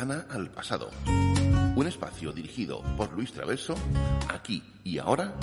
[0.00, 0.88] al pasado.
[1.76, 3.74] Un espacio dirigido por Luis Traverso,
[4.28, 5.34] aquí y ahora,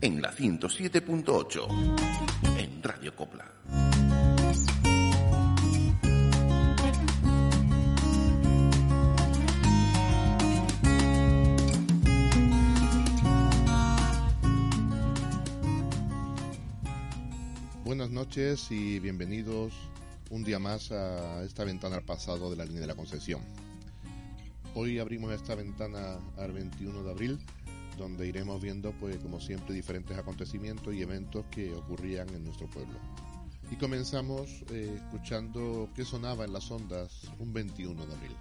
[0.00, 3.44] en la 107.8, en Radio Copla.
[17.84, 19.74] Buenas noches y bienvenidos
[20.30, 23.42] un día más a esta ventana al pasado de la línea de la Concepción.
[24.78, 27.38] Hoy abrimos esta ventana al 21 de abril,
[27.96, 32.98] donde iremos viendo, pues como siempre, diferentes acontecimientos y eventos que ocurrían en nuestro pueblo.
[33.70, 38.36] Y comenzamos eh, escuchando qué sonaba en las ondas un 21 de abril.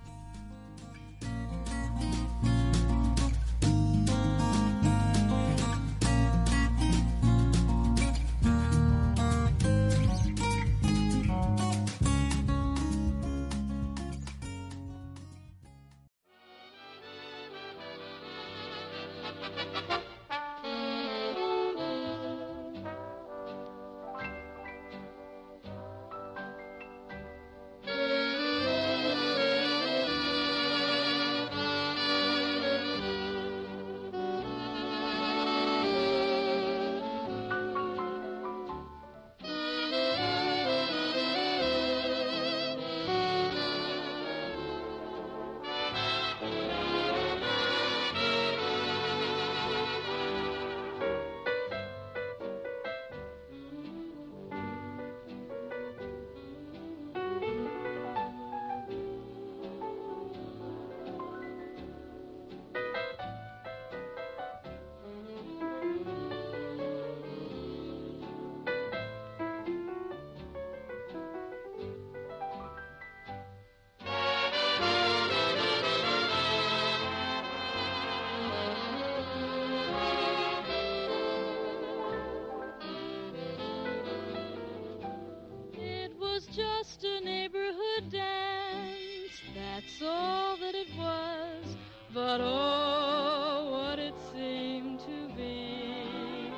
[89.85, 91.77] That's all that it was.
[92.13, 96.51] But oh, what it seemed to be.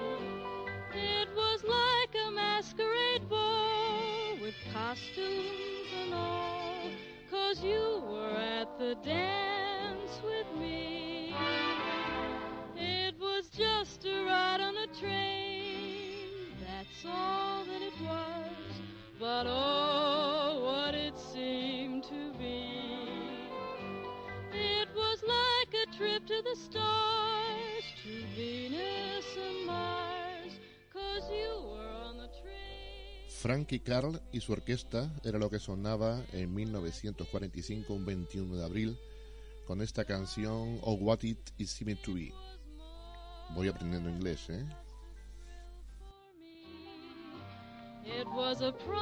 [0.93, 6.89] It was like a masquerade ball with costumes and all,
[7.29, 9.46] cause you were at the dance
[26.49, 30.59] the stars, to Venus and Mars,
[30.93, 33.27] cause you were on the train.
[33.27, 38.97] Frankie Carl y su orquesta era lo que sonaba en 1945, un 21 de abril,
[39.65, 42.31] con esta canción Oh What It Is Seeming to Be.
[43.53, 44.65] Voy aprendiendo inglés, ¿eh?
[48.05, 48.97] It was a promise,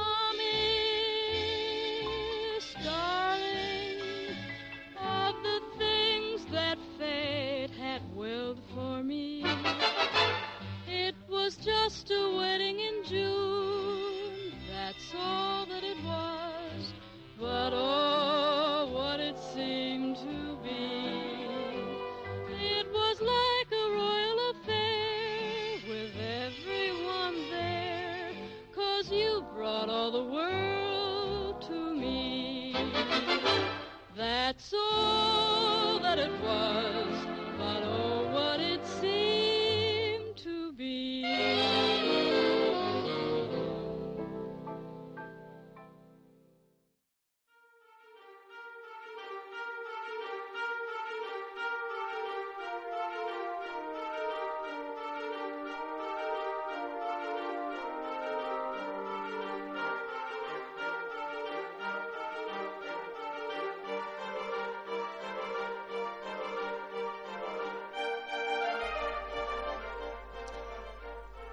[8.46, 9.44] willed for me.
[10.86, 16.92] It was just a wedding in June, that's all that it was.
[17.38, 21.46] But oh, what it seemed to be.
[22.78, 28.30] It was like a royal affair with everyone there.
[28.74, 32.76] Cause you brought all the world to me.
[34.16, 37.35] That's all that it was.
[41.22, 41.65] To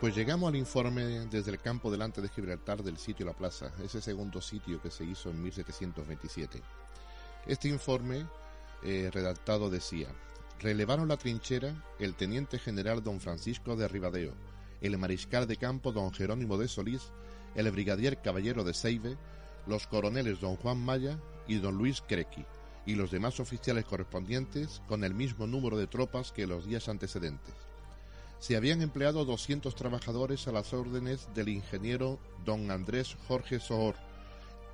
[0.03, 4.01] Pues llegamos al informe desde el campo delante de Gibraltar del sitio La Plaza, ese
[4.01, 6.61] segundo sitio que se hizo en 1727.
[7.47, 8.25] Este informe
[8.83, 10.09] eh, redactado decía,
[10.59, 14.33] relevaron la trinchera el teniente general don Francisco de Ribadeo,
[14.81, 17.13] el mariscal de campo don Jerónimo de Solís,
[17.55, 19.17] el brigadier caballero de Seive,
[19.67, 21.17] los coroneles don Juan Maya
[21.47, 22.45] y don Luis Crequi,
[22.85, 27.55] y los demás oficiales correspondientes con el mismo número de tropas que los días antecedentes.
[28.43, 33.95] Se habían empleado 200 trabajadores a las órdenes del ingeniero don Andrés Jorge Sohor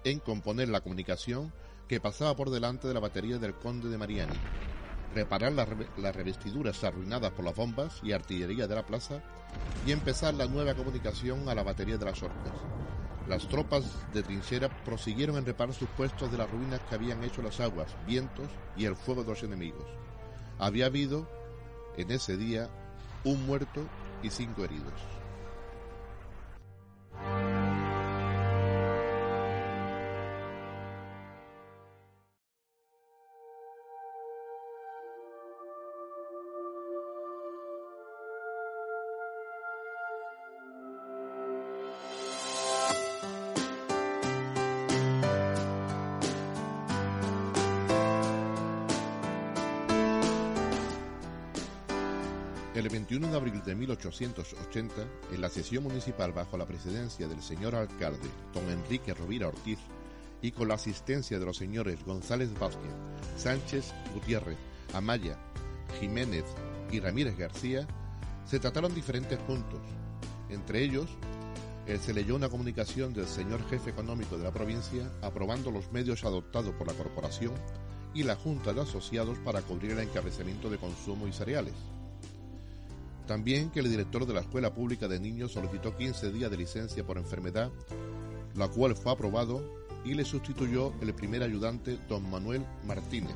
[0.03, 1.53] en componer la comunicación
[1.87, 4.33] que pasaba por delante de la batería del conde de Mariani,
[5.13, 5.69] reparar las,
[6.15, 9.21] revestiduras arruinadas por las bombas y artillería de la plaza
[9.85, 12.53] y empezar la nueva comunicación a la batería de las orcas.
[13.27, 13.83] Las tropas
[14.15, 17.95] de trinchera prosiguieron en reparar sus puestos de las ruinas que habían hecho las aguas,
[18.07, 19.85] vientos y el fuego de los enemigos.
[20.57, 21.29] Había habido
[21.97, 22.67] en ese día
[23.23, 23.89] un muerto
[24.21, 25.28] y cinco heridos.
[53.19, 54.93] El 21 de abril de 1880,
[55.33, 59.77] en la sesión municipal bajo la presidencia del señor alcalde don Enrique Rovira Ortiz
[60.41, 62.93] y con la asistencia de los señores González Vázquez,
[63.35, 64.57] Sánchez Gutiérrez,
[64.93, 65.37] Amaya,
[65.99, 66.45] Jiménez
[66.93, 67.85] y Ramírez García,
[68.45, 69.81] se trataron diferentes puntos.
[70.47, 71.09] Entre ellos,
[71.87, 76.23] eh, se leyó una comunicación del señor jefe económico de la provincia aprobando los medios
[76.23, 77.51] adoptados por la corporación
[78.13, 81.75] y la Junta de Asociados para cubrir el encarecimiento de consumo y cereales.
[83.29, 87.05] También que el director de la Escuela Pública de Niños solicitó 15 días de licencia
[87.05, 87.69] por enfermedad,
[88.55, 89.61] la cual fue aprobado
[90.03, 93.35] y le sustituyó el primer ayudante, don Manuel Martínez.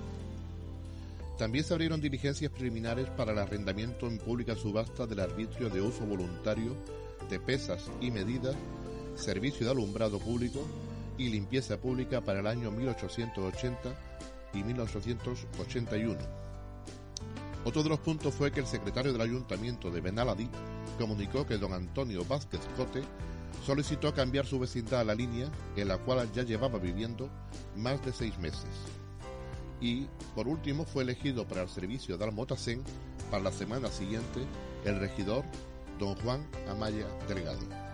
[1.38, 6.08] También se abrieron diligencias preliminares para el arrendamiento en pública subasta del arbitrio de uso
[6.08, 6.76] voluntario
[7.30, 8.56] de pesas y medidas,
[9.14, 10.66] servicio de alumbrado público
[11.20, 13.96] y limpieza pública para el año 1880
[14.56, 16.43] y 1881
[17.66, 20.50] otro de los puntos fue que el secretario del ayuntamiento de Benaladí
[21.00, 23.02] comunicó que don Antonio Vázquez Cote
[23.66, 27.30] solicitó cambiar su vecindad a la línea en la cual ya llevaba viviendo
[27.76, 28.66] más de seis meses.
[29.80, 32.84] Y, por último, fue elegido para el servicio de Almotacén
[33.32, 34.42] para la semana siguiente
[34.86, 35.44] el regidor
[36.00, 37.93] don Juan Amaya Delgado.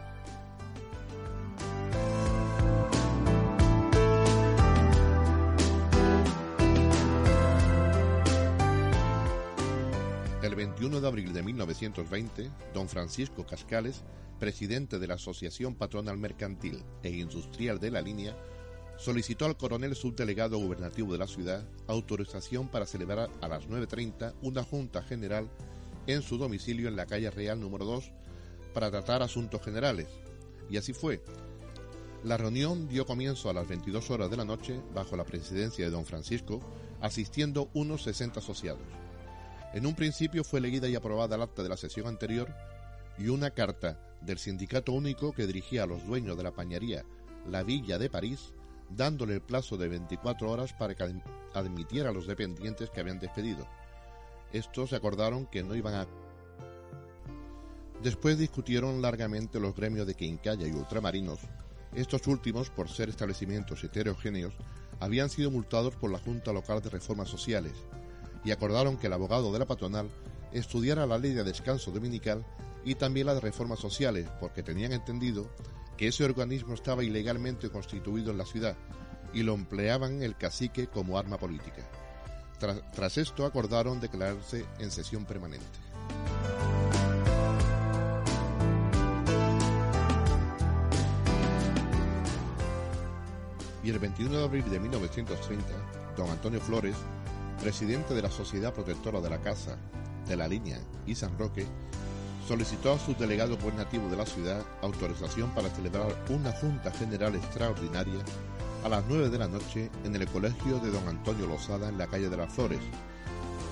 [10.80, 14.02] 21 de abril de 1920, don Francisco Cascales,
[14.40, 18.34] presidente de la Asociación Patronal Mercantil e Industrial de la Línea,
[18.98, 24.64] solicitó al coronel subdelegado gubernativo de la ciudad autorización para celebrar a las 9.30 una
[24.64, 25.50] junta general
[26.08, 28.14] en su domicilio en la calle Real número 2
[28.74, 30.08] para tratar asuntos generales.
[30.70, 31.22] Y así fue.
[32.24, 35.92] La reunión dio comienzo a las 22 horas de la noche bajo la presidencia de
[35.92, 36.62] don Francisco,
[37.02, 39.09] asistiendo unos 60 asociados.
[39.74, 42.51] En un principio fue leída y aprobada el acta de la sesión anterior
[43.19, 47.06] y una carta del Sindicato Único que dirigía a los dueños de la pañería
[47.48, 48.54] La Villa de París,
[48.89, 51.21] dándole el plazo de 24 horas para que
[51.54, 53.68] admitiera a los dependientes que habían despedido.
[54.51, 56.07] Estos acordaron que no iban a...
[58.01, 61.42] Después discutieron largamente los gremios de Quincalla y Ultramarinos.
[61.94, 64.53] Estos últimos, por ser establecimientos heterogéneos,
[65.00, 67.74] habían sido multados por la Junta Local de Reformas Sociales
[68.43, 70.10] y acordaron que el abogado de la patronal
[70.51, 72.46] estudiara la ley de descanso dominical
[72.84, 75.50] y también la de reformas sociales, porque tenían entendido
[75.98, 78.75] que ese organismo estaba ilegalmente constituido en la ciudad
[79.34, 81.84] y lo empleaban el cacique como arma política.
[82.93, 85.65] Tras, esto acordaron declararse en sesión permanente.
[93.84, 95.65] Y el 21 de abril de 1930,
[96.17, 96.96] don Antonio Flores
[97.60, 99.78] presidente de la Sociedad Protectora de la Casa,
[100.28, 101.66] de la Línea y San Roque,
[102.48, 108.24] solicitó a su delegado gobernativo de la ciudad autorización para celebrar una Junta General Extraordinaria
[108.84, 112.08] a las 9 de la noche en el colegio de don Antonio Lozada en la
[112.08, 112.80] calle de las Flores,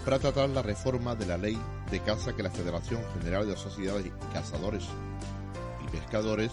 [0.03, 1.58] para tratar la reforma de la ley
[1.89, 4.84] de caza que la Federación General de Sociedades de Cazadores
[5.86, 6.51] y Pescadores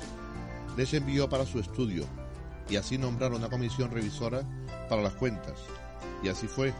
[0.76, 2.04] les envió para su estudio
[2.68, 4.42] y así nombrar una comisión revisora
[4.88, 5.58] para las cuentas.
[6.22, 6.72] Y así fue,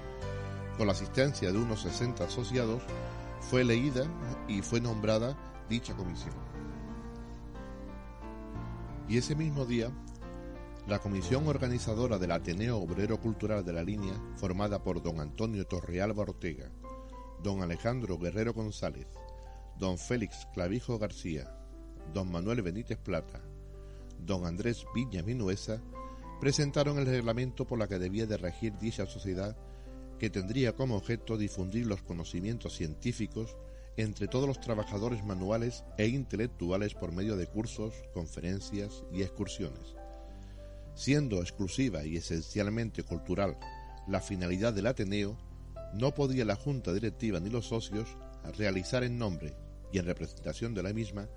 [0.77, 2.83] con la asistencia de unos 60 asociados,
[3.41, 4.07] fue leída
[4.49, 5.37] y fue nombrada
[5.69, 6.35] dicha comisión.
[9.09, 9.91] Y ese mismo día,
[10.87, 16.23] la comisión organizadora del Ateneo Obrero Cultural de la Línea, formada por don Antonio Torrealba
[16.23, 16.71] Ortega,
[17.43, 19.07] don Alejandro Guerrero González,
[19.79, 21.55] don Félix Clavijo García,
[22.13, 23.41] don Manuel Benítez Plata,
[24.19, 25.83] don Andrés Viña Minuesa,
[26.41, 29.57] presentaron el reglamento por la que debía de regir dicha sociedad
[30.25, 33.59] que tendría como objeto difundir los conocimientos científicos
[33.99, 39.97] entre todos los trabajadores manuales e intelectuales por medio de cursos, conferencias y excursiones.
[40.95, 43.59] Siendo exclusiva y esencialmente cultural
[44.09, 45.37] la finalidad del Ateneo,
[45.93, 48.17] no podía la Junta Directiva ni los socios
[48.57, 49.55] realizar en nombre
[49.93, 51.29] y en representación de la misma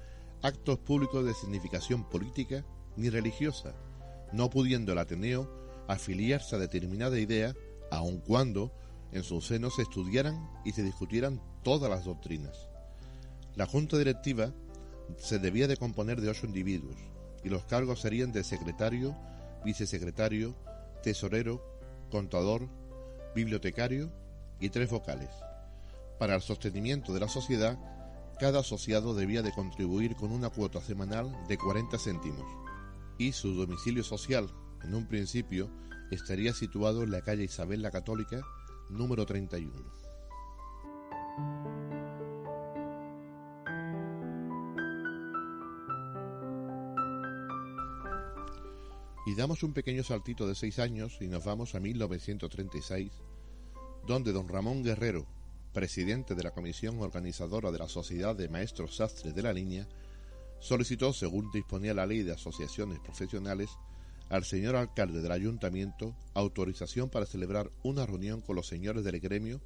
[0.41, 2.63] actos públicos de significación política
[2.96, 3.75] ni religiosa,
[4.32, 7.53] no pudiendo el Ateneo afiliarse a determinada idea,
[7.91, 8.72] aun cuando
[9.12, 12.67] en su seno se estudiaran y se discutieran todas las doctrinas.
[13.56, 14.51] La Junta Directiva
[15.17, 16.98] se debía de componer de ocho individuos
[17.44, 19.15] y los cargos serían de secretario,
[19.63, 20.56] vicesecretario,
[21.01, 21.63] tesorero,
[22.12, 22.67] contador,
[23.34, 24.12] bibliotecario
[24.60, 25.29] y tres vocales.
[26.20, 27.77] Para el sostenimiento de la sociedad,
[28.39, 32.46] cada asociado debía de contribuir con una cuota semanal de 40 céntimos
[33.17, 34.50] y su domicilio social,
[34.84, 35.70] en un principio,
[36.12, 38.42] estaría situado en la calle Isabel la Católica,
[38.90, 39.72] número 31.
[49.26, 53.12] Y damos un pequeño saltito de seis años y nos vamos a 1936,
[54.06, 55.28] donde don Ramón Guerrero,
[55.74, 59.86] presidente de la comisión organizadora de la Sociedad de Maestros Sastres de la Línea,
[60.60, 63.70] solicitó, según disponía la ley de asociaciones profesionales,
[64.30, 69.62] al señor alcalde del ayuntamiento autorización para celebrar una reunión con los señores del gremio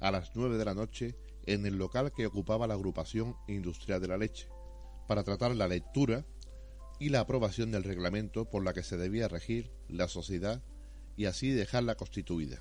[0.00, 4.08] a las nueve de la noche en el local que ocupaba la agrupación industrial de
[4.08, 4.48] la leche,
[5.06, 6.26] para tratar la lectura
[6.98, 10.62] y la aprobación del reglamento por la que se debía regir la sociedad
[11.16, 12.60] y así dejarla constituida.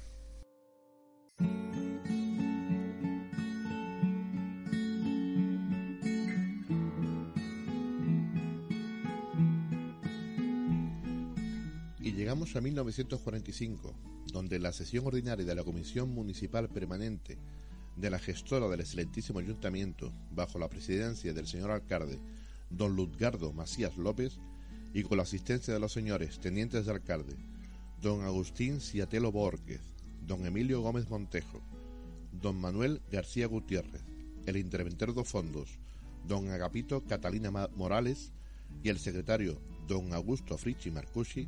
[12.54, 13.94] A 1945,
[14.32, 17.40] donde la sesión ordinaria de la Comisión Municipal Permanente
[17.98, 22.20] de la gestora del excelentísimo ayuntamiento, bajo la presidencia del señor alcalde,
[22.70, 24.38] don Luzgardo Macías López,
[24.94, 27.36] y con la asistencia de los señores tenientes de alcalde,
[28.00, 29.82] don Agustín Ciatelo Borges,
[30.22, 31.62] don Emilio Gómez Montejo,
[32.32, 34.04] don Manuel García Gutiérrez,
[34.46, 35.80] el interventor de fondos,
[36.28, 38.32] don Agapito Catalina Morales
[38.84, 41.48] y el secretario don Augusto Frichi Marcucci,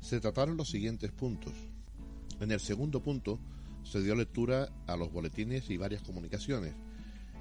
[0.00, 1.52] se trataron los siguientes puntos.
[2.40, 3.38] En el segundo punto
[3.84, 6.74] se dio lectura a los boletines y varias comunicaciones.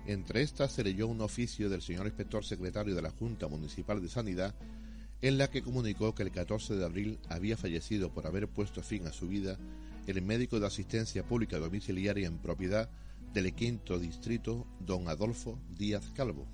[0.05, 4.09] Entre estas se leyó un oficio del señor inspector secretario de la Junta Municipal de
[4.09, 4.55] Sanidad
[5.21, 9.05] en la que comunicó que el 14 de abril había fallecido por haber puesto fin
[9.05, 9.57] a su vida
[10.07, 12.89] el médico de asistencia pública domiciliaria en propiedad
[13.33, 16.47] del quinto distrito, don Adolfo Díaz Calvo.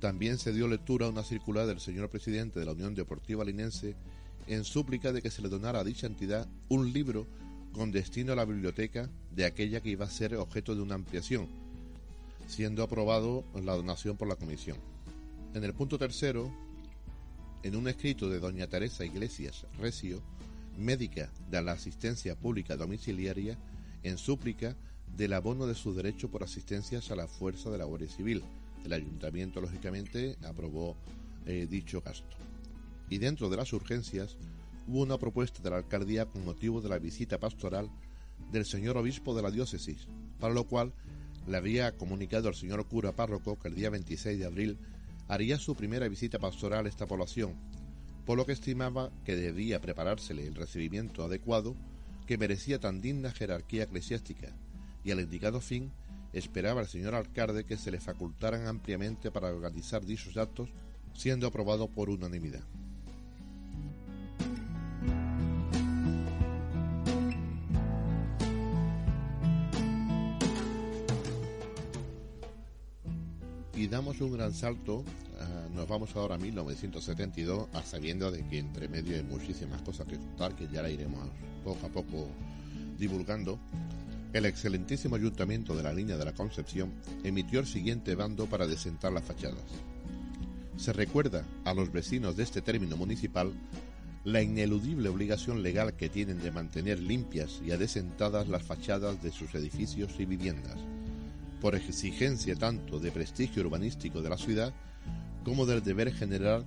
[0.00, 3.96] También se dio lectura a una circular del señor presidente de la Unión Deportiva Linense
[4.46, 7.26] en súplica de que se le donara a dicha entidad un libro
[7.72, 11.48] con destino a la biblioteca de aquella que iba a ser objeto de una ampliación,
[12.46, 14.78] siendo aprobado la donación por la comisión.
[15.54, 16.50] En el punto tercero,
[17.62, 20.20] en un escrito de doña Teresa Iglesias Recio,
[20.78, 23.58] médica de la asistencia pública domiciliaria,
[24.02, 24.76] en súplica
[25.16, 28.42] del abono de su derecho por asistencias a la fuerza de la Guardia Civil.
[28.84, 30.96] El ayuntamiento, lógicamente, aprobó
[31.46, 32.36] eh, dicho gasto
[33.10, 34.36] y dentro de las urgencias
[34.86, 37.90] hubo una propuesta de la alcaldía con motivo de la visita pastoral
[38.52, 40.06] del señor obispo de la diócesis,
[40.38, 40.92] para lo cual
[41.46, 44.78] le había comunicado al señor cura párroco que el día 26 de abril
[45.28, 47.54] haría su primera visita pastoral a esta población,
[48.24, 51.74] por lo que estimaba que debía preparársele el recibimiento adecuado
[52.26, 54.48] que merecía tan digna jerarquía eclesiástica,
[55.04, 55.90] y al indicado fin
[56.32, 60.70] esperaba al señor alcalde que se le facultaran ampliamente para organizar dichos actos,
[61.14, 62.64] siendo aprobado por unanimidad.
[73.98, 75.02] Damos un gran salto,
[75.40, 80.06] ah, nos vamos ahora a 1972, a sabiendo de que entre medio hay muchísimas cosas
[80.06, 81.28] que contar, que ya la iremos
[81.64, 82.28] poco a poco
[82.96, 83.58] divulgando.
[84.32, 86.92] El excelentísimo ayuntamiento de la línea de la Concepción
[87.24, 89.64] emitió el siguiente bando para desentar las fachadas.
[90.76, 93.52] Se recuerda a los vecinos de este término municipal
[94.22, 99.52] la ineludible obligación legal que tienen de mantener limpias y adesentadas las fachadas de sus
[99.56, 100.78] edificios y viviendas
[101.60, 104.72] por exigencia tanto de prestigio urbanístico de la ciudad
[105.44, 106.66] como del deber general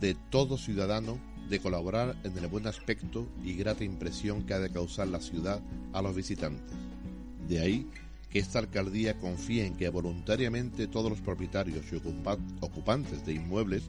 [0.00, 4.70] de todo ciudadano de colaborar en el buen aspecto y grata impresión que ha de
[4.70, 5.60] causar la ciudad
[5.92, 6.76] a los visitantes.
[7.48, 7.86] De ahí
[8.30, 11.96] que esta alcaldía confíe en que voluntariamente todos los propietarios y
[12.60, 13.82] ocupantes de inmuebles,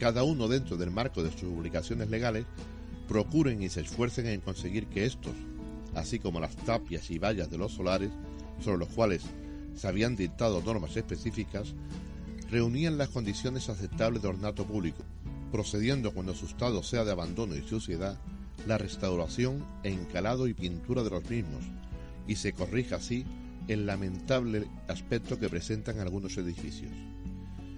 [0.00, 2.44] cada uno dentro del marco de sus obligaciones legales,
[3.08, 5.34] procuren y se esfuercen en conseguir que estos,
[5.94, 8.10] así como las tapias y vallas de los solares,
[8.60, 9.22] sobre los cuales
[9.76, 11.74] se habían dictado normas específicas,
[12.50, 15.02] reunían las condiciones aceptables de ornato público,
[15.52, 18.18] procediendo cuando su estado sea de abandono y suciedad,
[18.66, 21.64] la restauración, encalado y pintura de los mismos,
[22.26, 23.24] y se corrija así
[23.68, 26.92] el lamentable aspecto que presentan algunos edificios.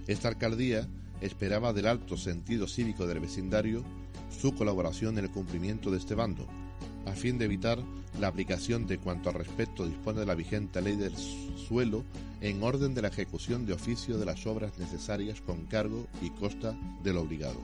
[0.07, 0.87] Esta alcaldía
[1.21, 3.83] esperaba del alto sentido cívico del vecindario
[4.29, 6.47] su colaboración en el cumplimiento de este bando,
[7.05, 7.79] a fin de evitar
[8.19, 12.03] la aplicación de cuanto al respecto dispone la vigente ley del suelo
[12.41, 16.75] en orden de la ejecución de oficio de las obras necesarias con cargo y costa
[17.03, 17.59] del obligado.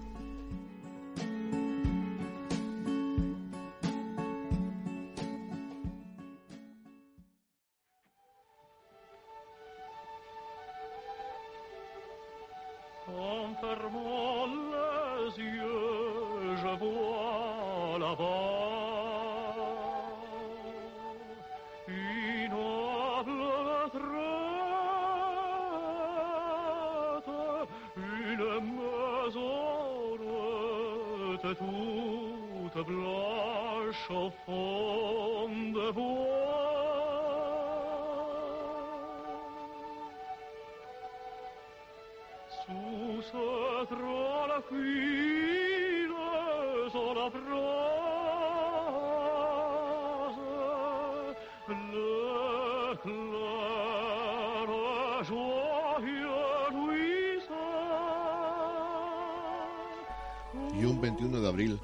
[60.73, 61.79] Y un 21 de abril,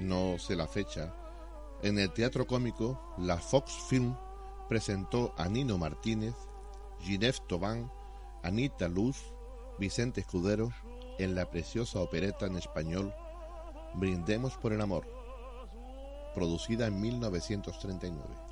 [0.00, 1.14] no sé la fecha,
[1.82, 4.16] en el teatro cómico, la Fox Film
[4.68, 6.34] presentó a Nino Martínez,
[7.00, 7.90] Ginette Tobán,
[8.42, 9.32] Anita Luz,
[9.78, 10.72] Vicente Escudero
[11.18, 13.14] en la preciosa opereta en español
[13.94, 15.04] Brindemos por el Amor,
[16.34, 18.50] producida en 1939.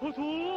[0.00, 0.47] 破土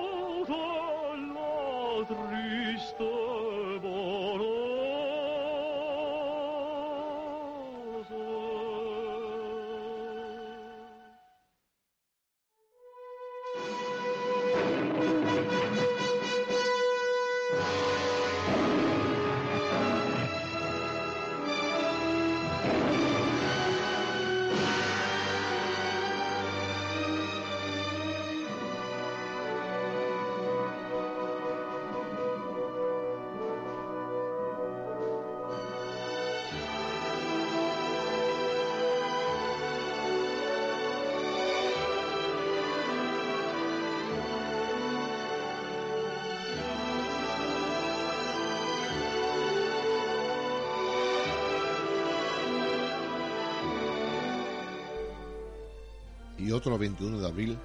[56.54, 57.58] otro 21 de abril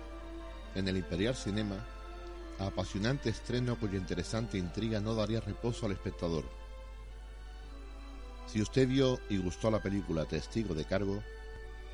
[0.74, 1.76] en el Imperial Cinema,
[2.58, 6.44] apasionante estreno cuya interesante intriga no daría reposo al espectador.
[8.46, 11.22] Si usted vio y gustó la película Testigo de Cargo,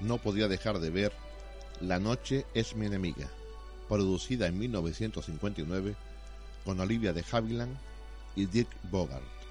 [0.01, 1.13] no podía dejar de ver
[1.81, 3.29] La noche es mi enemiga,
[3.89, 5.97] producida en 1959
[6.65, 7.77] con Olivia de Havilland
[8.37, 9.42] y Dick Bogart.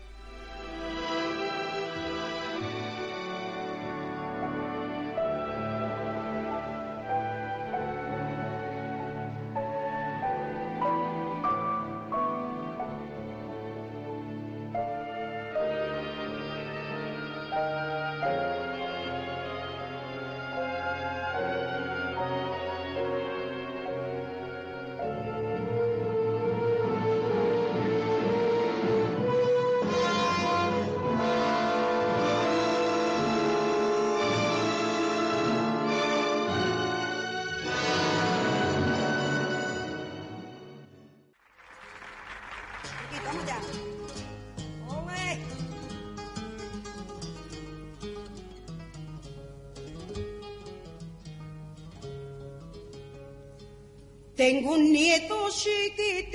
[54.41, 56.31] Tengo un nieto chiquitito.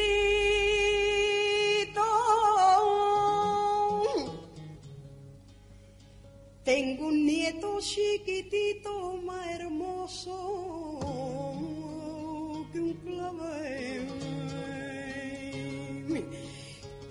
[6.63, 8.66] Tengo un nieto chiquitito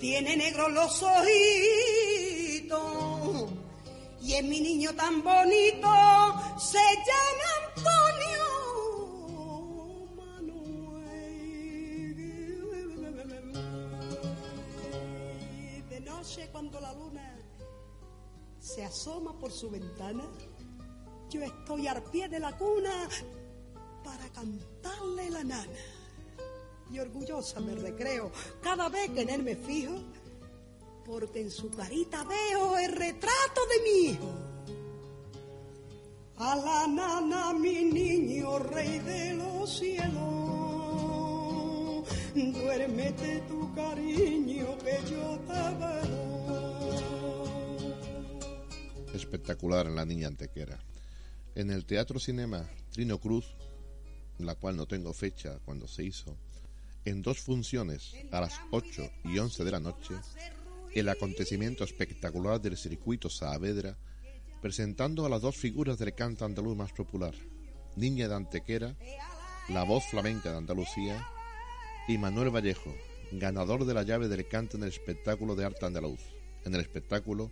[0.06, 2.70] tiene negros los ojitos.
[4.22, 5.88] Y es mi niño tan bonito,
[6.60, 8.46] se llama Antonio
[10.16, 11.26] Manuel.
[15.90, 17.40] De noche cuando la luna
[18.60, 20.24] se asoma por su ventana,
[21.32, 23.10] yo estoy al pie de la cuna
[24.04, 25.74] para cantarle la nana.
[26.92, 29.96] Y orgullosa me recreo cada vez que en él me fijo,
[31.06, 34.34] porque en su carita veo el retrato de mi hijo.
[36.38, 40.14] A la nana, mi niño, rey de los cielos,
[42.34, 46.26] duérmete tu cariño que yo te veo.
[49.14, 50.78] Espectacular en La Niña Antequera.
[51.56, 53.56] En el Teatro Cinema Trino Cruz,
[54.40, 56.38] la cual no tengo fecha cuando se hizo,
[57.06, 60.16] en dos funciones a las 8 y 11 de la noche,
[60.94, 63.98] el acontecimiento espectacular del circuito Saavedra,
[64.62, 67.36] presentando a las dos figuras del canto andaluz más popular,
[67.96, 68.96] Niña de Antequera,
[69.70, 71.28] la voz flamenca de Andalucía,
[72.08, 72.94] y Manuel Vallejo,
[73.32, 76.22] ganador de la llave del canto en el espectáculo de arte andaluz,
[76.66, 77.52] en el espectáculo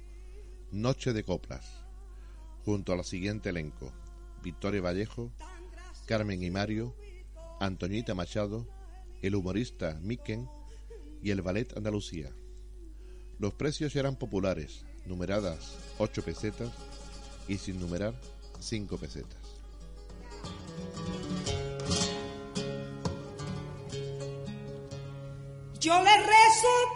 [0.71, 1.85] Noche de Coplas,
[2.65, 3.91] junto a la siguiente elenco,
[4.41, 5.31] Victoria Vallejo,
[6.07, 6.95] Carmen y Mario,
[7.59, 8.67] Antoñita Machado,
[9.23, 10.47] el humorista Miquel
[11.23, 12.29] y el ballet Andalucía.
[13.39, 16.71] Los precios eran populares, numeradas 8 pesetas
[17.47, 18.13] y sin numerar
[18.59, 19.39] 5 pesetas.
[25.79, 26.92] Yo le rezo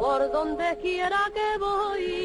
[0.00, 2.21] Por donde quiera que voy,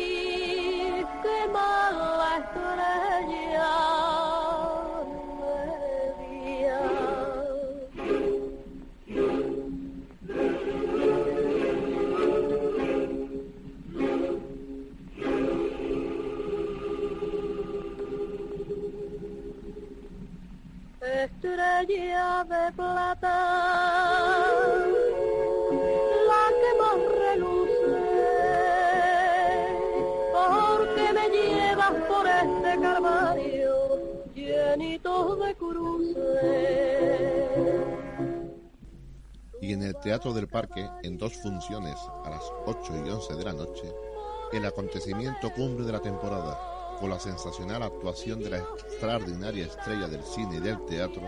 [22.07, 23.35] Estrella de plata,
[26.27, 28.31] la que más reluce,
[30.31, 33.75] porque me llevas por este calvario
[34.33, 36.23] llenito de cruces.
[39.61, 43.43] Y en el Teatro del Parque, en dos funciones a las 8 y 11 de
[43.43, 43.93] la noche,
[44.53, 46.57] el acontecimiento cumbre de la temporada,
[47.01, 51.21] con la sensacional actuación de la extraordinaria estrella del cine y del teatro,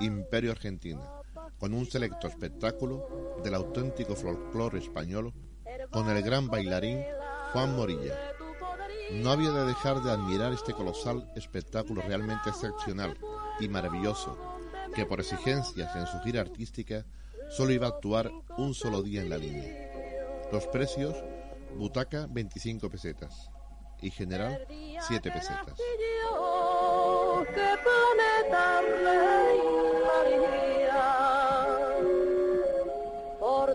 [0.00, 1.00] Imperio Argentina,
[1.58, 5.32] con un selecto espectáculo del auténtico folclore español,
[5.90, 7.04] con el gran bailarín
[7.52, 8.18] Juan Morilla.
[9.12, 13.16] No había de dejar de admirar este colosal espectáculo realmente excepcional
[13.60, 14.36] y maravilloso,
[14.94, 17.04] que por exigencias en su gira artística
[17.50, 19.92] solo iba a actuar un solo día en la línea.
[20.50, 21.14] Los precios,
[21.76, 23.50] butaca 25 pesetas
[24.00, 24.66] y general
[25.00, 25.78] 7 pesetas.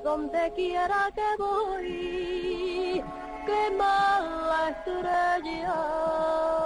[0.04, 3.04] Donde quiera que voy,
[3.46, 6.59] qué mala estrella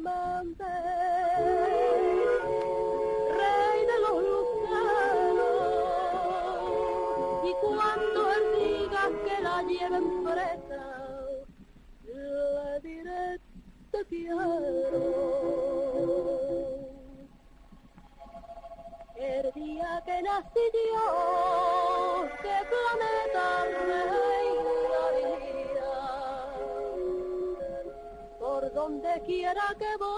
[0.00, 1.01] lo
[29.24, 30.11] quiera que voy,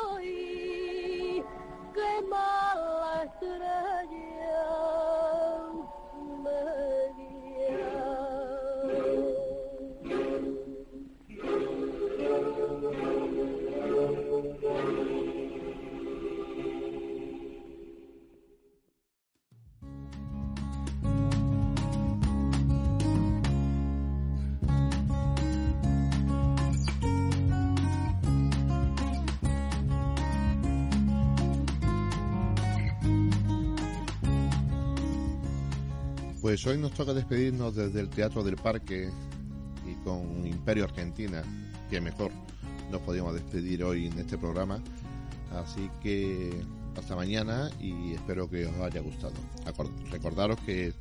[36.45, 39.09] Pues hoy nos toca despedirnos desde el Teatro del Parque
[39.91, 41.43] y con Imperio Argentina,
[41.89, 42.33] que mejor
[42.91, 44.79] nos podíamos despedir hoy en este programa.
[45.57, 46.63] Así que
[46.99, 49.33] hasta mañana y espero que os haya gustado.
[50.11, 50.93] Recordaros que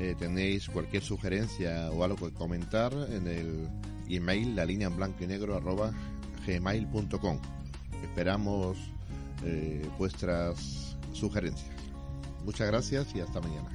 [0.00, 3.68] eh, tenéis cualquier sugerencia o algo que comentar en el
[4.08, 5.92] email la línea en blanco y negro arroba
[6.44, 7.38] gmail.com.
[8.02, 8.76] Esperamos
[9.44, 11.76] eh, vuestras sugerencias.
[12.44, 13.70] Muchas gracias y hasta mañana.